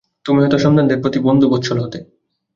তুমি 0.25 0.39
হয়তো 0.39 0.57
সন্তানদের 0.57 1.01
প্রতি 1.01 1.19
বন্ধুবৎসল 1.19 1.77
হতে। 1.83 1.99